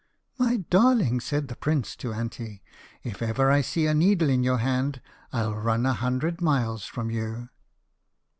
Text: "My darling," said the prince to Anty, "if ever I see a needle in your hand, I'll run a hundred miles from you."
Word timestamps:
"My 0.39 0.57
darling," 0.71 1.19
said 1.19 1.47
the 1.47 1.55
prince 1.55 1.95
to 1.97 2.11
Anty, 2.11 2.63
"if 3.03 3.21
ever 3.21 3.51
I 3.51 3.61
see 3.61 3.85
a 3.85 3.93
needle 3.93 4.29
in 4.29 4.41
your 4.41 4.57
hand, 4.57 4.99
I'll 5.31 5.53
run 5.53 5.85
a 5.85 5.93
hundred 5.93 6.41
miles 6.41 6.85
from 6.85 7.11
you." 7.11 7.49